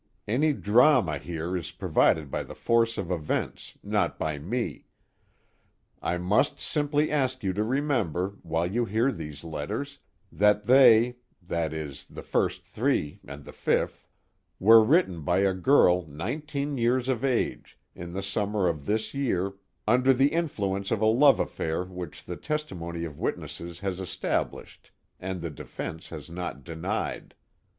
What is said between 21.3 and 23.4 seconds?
affair which the testimony of